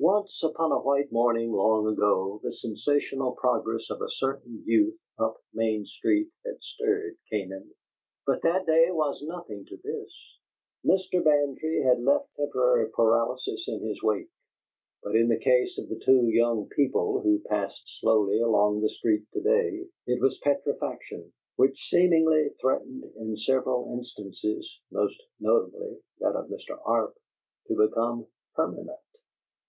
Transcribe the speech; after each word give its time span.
Once, 0.00 0.42
upon 0.42 0.72
a 0.72 0.80
white 0.80 1.12
morning 1.12 1.52
long 1.52 1.86
ago, 1.86 2.40
the 2.42 2.52
sensational 2.52 3.32
progress 3.32 3.88
of 3.90 4.00
a 4.00 4.08
certain 4.10 4.64
youth 4.66 4.98
up 5.18 5.36
Main 5.52 5.84
Street 5.84 6.28
had 6.44 6.60
stirred 6.60 7.18
Canaan. 7.30 7.72
But 8.26 8.42
that 8.42 8.66
day 8.66 8.90
was 8.90 9.22
as 9.22 9.28
nothing 9.28 9.66
to 9.66 9.76
this. 9.76 10.38
Mr. 10.84 11.22
Bantry 11.22 11.82
had 11.82 12.00
left 12.00 12.34
temporary 12.34 12.90
paralysis 12.90 13.68
in 13.68 13.86
his 13.86 14.02
wake; 14.02 14.30
but 15.04 15.14
in 15.14 15.28
the 15.28 15.38
case 15.38 15.78
of 15.78 15.88
the 15.88 16.00
two 16.04 16.28
young 16.28 16.66
people 16.70 17.20
who 17.20 17.38
passed 17.46 17.82
slowly 18.00 18.40
along 18.40 18.80
the 18.80 18.88
street 18.88 19.30
to 19.34 19.40
day 19.42 19.86
it 20.06 20.20
was 20.20 20.40
petrifaction, 20.42 21.30
which 21.56 21.88
seemingly 21.88 22.48
threatened 22.60 23.04
in 23.16 23.36
several 23.36 23.92
instances 23.92 24.80
(most 24.90 25.22
notably 25.38 26.00
that 26.18 26.34
of 26.34 26.48
Mr. 26.48 26.76
Arp) 26.86 27.14
to 27.68 27.76
become 27.76 28.26
permanent. 28.54 28.98